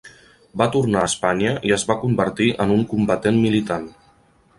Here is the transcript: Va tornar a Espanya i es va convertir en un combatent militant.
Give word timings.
Va 0.59 0.65
tornar 0.75 1.01
a 1.01 1.09
Espanya 1.09 1.51
i 1.71 1.75
es 1.77 1.85
va 1.91 1.97
convertir 2.05 2.47
en 2.65 2.73
un 2.77 2.81
combatent 2.95 3.39
militant. 3.45 3.87